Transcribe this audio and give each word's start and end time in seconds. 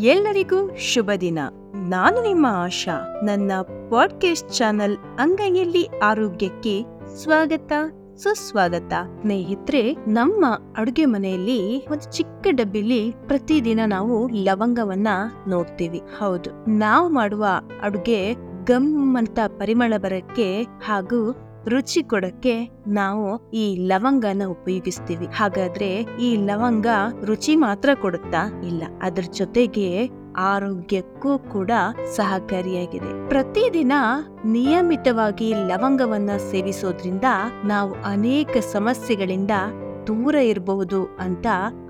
ಎಲ್ಲರಿಗೂ 0.00 0.76
ಶುಭ 0.76 1.10
ದಿನ. 1.20 1.38
ನಾನು 1.74 2.22
ನಿಮ್ಮ 2.22 2.46
ಆಶಾ. 2.50 3.20
ನನ್ನ 3.24 3.52
ಪಾಡ್ಕಾಸ್ಟ್ 3.90 4.52
ಚಾನಲ್ 4.52 4.96
ಅಂಗೈಯಲ್ಲಿ 5.18 5.88
ಆರೋಗ್ಯಕ್ಕೆ 6.02 6.82
ಸ್ವಾಗತ, 7.16 7.72
ಸುಸ್ವಾಗತ. 8.16 8.92
ಸ್ನೇಹಿತರೆ, 9.20 9.92
ನಮ್ಮ 9.92 10.46
ಅಡುಗೆ 10.76 11.04
ಮನೆಯಲ್ಲಿ 11.04 11.86
ಒಂದು 11.86 12.16
ಚಿಕ್ಕ 12.16 12.46
ಡಬ್ಬಿಲಿ 12.50 13.14
ಪ್ರತಿದಿನ 13.26 13.80
ನಾವು 13.86 14.28
ಲವಂಗವನ್ನ 14.28 15.08
ನೋಡ್ತೀವಿ. 15.48 16.00
ಹೌದು. 16.18 16.70
ನಾವು 16.70 17.08
ಮಾಡುವ 17.08 17.46
ಅಡುಗೆ 17.82 18.34
ಗಮ್ 18.64 19.16
ಅಂತ 19.16 19.38
ಪರಿಮಳ 19.46 19.92
ಬರಕ್ಕೆ 19.96 20.62
ಹಾಗೂ 20.62 21.36
ರುಚಿ 21.66 22.02
ಕೊಡಕ್ಕೆ 22.02 22.70
ನಾವು 22.86 23.50
ಈ 23.50 23.76
ಲವಂಗನ 23.76 24.42
ಉಪಯೋಗಿಸ್ತೀವಿ. 24.48 25.26
ಹಾಗಾದ್ರೆ 25.26 26.06
ಈ 26.20 26.36
ಲವಂಗ 26.36 26.86
ರುಚಿ 27.24 27.56
ಮಾತ್ರ 27.56 27.90
ಕೊಡುತ್ತಾ 27.94 28.62
ಇಲ್ಲ. 28.66 28.82
ಅದ್ರ 29.02 29.24
ಜೊತೆಗೆ 29.30 30.10
ಆರೋಗ್ಯಕ್ಕೂ 30.36 31.38
ಕೂಡ 31.38 31.70
ಸಹಕಾರಿಯಾಗಿದೆ. 32.16 33.28
ಪ್ರತಿದಿನ 33.28 33.92
ನಿಯಮಿತವಾಗಿ 34.44 35.54
ಲವಂಗವನ್ನ 35.54 36.30
ಸೇವಿಸೋದ್ರಿಂದ 36.50 37.24
ನಾವು 37.64 37.94
ಅನೇಕ 38.04 38.56
ಸಮಸ್ಯೆಗಳಿಂದ 38.72 39.50
ದೂರ 40.06 40.34
ಇರಬಹುದು 40.34 41.04
ಅಂತ 41.04 41.46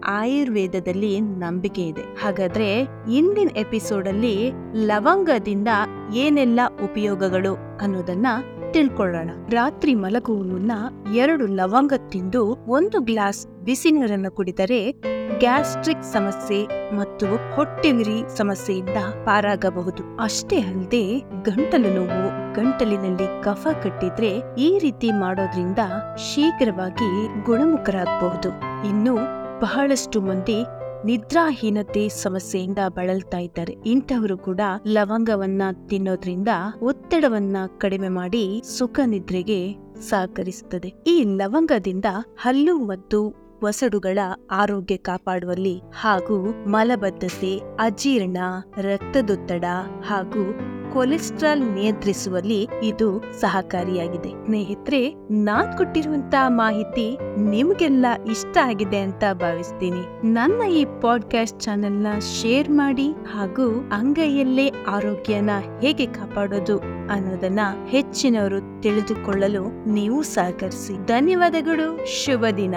ಆಯುರ್ವೇದದಲ್ಲಿ 0.07 1.21
ನಂಬಿಕೆ 1.21 1.83
ಇದೆ. 1.83 2.01
ಹಾಗಾದ್ರೆ 2.01 2.83
ಇಂದಿನ 3.13 3.49
ಎಪಿಸೋಡ್ 3.57 4.09
ಅಲ್ಲಿ 4.09 4.51
ಲವಂಗದಿಂದ 4.75 5.69
ಏನೆಲ್ಲ 6.15 6.61
ಉಪಯೋಗಗಳು 6.85 7.79
ಅನ್ನೋದನ್ನ 7.81 8.27
ತಿಳ್ಕೊಳ್ಳೋಣ. 8.71 9.31
ರಾತ್ರಿ 9.51 9.95
ಮಲಗುವ 9.95 10.43
ಮುನ್ನ 10.43 10.73
ಎರಡು 11.15 11.47
ಲವಂಗ 11.47 11.93
ತಿಂದು 12.09 12.45
ಒಂದು 12.55 13.01
ಗ್ಲಾಸ್ 13.01 13.47
ಬಿಸಿ 13.47 13.91
ನೀರನ್ನು 13.91 14.31
ಕುಡಿದರೆ 14.31 14.93
ಗ್ಯಾಸ್ಟ್ರಿಕ್ 15.39 16.03
ಸಮಸ್ಯೆ 16.03 16.67
ಮತ್ತು 16.97 17.55
ಹೊಟ್ಟೆವಿರಿ 17.55 18.37
ಸಮಸ್ಯೆಯಿಂದ 18.37 18.97
ಪಾರಾಗಬಹುದು. 19.25 20.23
ಅಷ್ಟೇ 20.23 20.61
ಅಲ್ಲದೆ 20.61 21.19
ಗಂಟಲು 21.19 21.95
ನೋವು, 21.95 22.55
ಗಂಟಲಿನಲ್ಲಿ 22.55 23.45
ಕಫ 23.45 23.69
ಕಟ್ಟಿದ್ರೆ 23.83 24.57
ಈ 24.59 24.79
ರೀತಿ 24.79 25.11
ಮಾಡೋದ್ರಿಂದ 25.11 25.79
ಶೀಘ್ರವಾಗಿ 26.17 27.45
ಗುಣಮುಖರಾಗಬಹುದು. 27.45 28.49
ಇನ್ನು 28.89 29.15
ಬಹಳಷ್ಟು 29.61 30.21
ಮಂದಿ 30.21 30.65
ನಿದ್ರಾಹೀನತೆ 31.05 32.09
ಸಮಸ್ಯೆಯಿಂದ 32.09 32.79
ಬಳಲ್ತಾ 32.89 33.39
ಇದ್ದಾರೆ. 33.39 33.77
ಇಂಥವರು 33.87 34.39
ಕೂಡ 34.39 34.61
ಲವಂಗವನ್ನ 34.87 35.63
ತಿನ್ನೋದ್ರಿಂದ 35.89 36.49
ಒತ್ತಡವನ್ನ 36.83 37.57
ಕಡಿಮೆ 37.79 38.09
ಮಾಡಿ 38.09 38.63
ಸುಖ 38.79 39.01
ನಿದ್ರೆಗೆ 39.07 39.75
ಸಹಕರಿಸುತ್ತದೆ. 40.01 40.95
ಈ 41.07 41.25
ಲವಂಗದಿಂದ 41.25 42.05
ಹಲ್ಲು 42.41 42.79
ಮತ್ತು 42.79 43.49
ವಸಡುಗಳ 43.65 44.19
ಆರೋಗ್ಯ 44.51 44.97
ಕಾಪಾಡುವಲ್ಲಿ 44.97 45.81
ಹಾಗೂ 46.01 46.51
ಮಲಬದ್ಧತೆ, 46.67 47.61
ಅಜೀರ್ಣ, 47.81 48.37
ರಕ್ತದೊತ್ತಡ 48.77 49.65
ಹಾಗೂ 50.07 50.61
ಕೊಲೆಸ್ಟ್ರಾಲ್ 50.93 51.61
ನಿಯಂತ್ರಿಸುವಲ್ಲಿ 51.61 52.69
ಇದು 52.83 53.23
ಸಹಕಾರಿಯಾಗಿದೆ. 53.41 54.29
ಸ್ನೇಹಿತರೆ, 54.29 55.15
ನಾನ್ 55.31 55.79
ಕೊಟ್ಟಿರುವಂತಹ 55.79 56.45
ಮಾಹಿತಿ 56.49 57.19
ನಿಮ್ಗೆಲ್ಲ 57.37 58.07
ಇಷ್ಟ 58.31 58.57
ಆಗಿದೆ 58.57 59.01
ಅಂತ 59.01 59.25
ಭಾವಿಸ್ತೀನಿ. 59.33 60.33
ನನ್ನ 60.33 60.63
ಈ 60.63 60.85
ಪಾಡ್ಕಾಸ್ಟ್ 60.85 61.61
ಚಾನೆಲ್ನ 61.61 62.07
ಶೇರ್ 62.19 62.71
ಮಾಡಿ 62.71 63.13
ಹಾಗೂ 63.13 63.91
ಅಂಗೈಯಲ್ಲೇ 63.93 64.73
ಆರೋಗ್ಯನ 64.89 65.51
ಹೇಗೆ 65.83 66.07
ಕಾಪಾಡೋದು 66.07 66.79
ಅನ್ನೋದನ್ನ 67.11 67.61
ಹೆಚ್ಚಿನವರು 67.89 68.83
ತಿಳಿದುಕೊಳ್ಳಲು 68.83 69.93
ನೀವು 69.93 70.23
ಸಹಕರಿಸಿ. 70.23 71.07
ಧನ್ಯವಾದಗಳು, 71.07 72.25
ಶುಭ 72.25 72.45
ದಿನ. 72.57 72.75